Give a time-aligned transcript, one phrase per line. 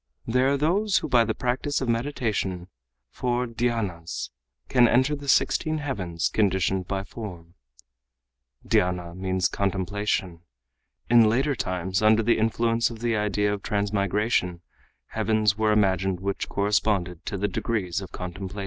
[0.25, 2.69] There are those who by the practice of meditation
[3.11, 4.29] (four dkyanas)
[4.67, 5.19] [Footnote:
[8.67, 10.39] Dhyana means contemplation.
[11.07, 14.61] In later times under the influence of the idea of transmigration
[15.09, 18.59] heavens were imagined which corresponded to the degrees of contemplation.